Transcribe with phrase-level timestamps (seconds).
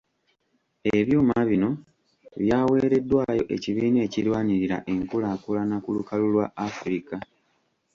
[0.97, 1.69] Ebyuma bino
[2.41, 7.15] byaweereddwayo Ekibiina ekirwanirira enkulaakulana ku lukalu lwa Africa.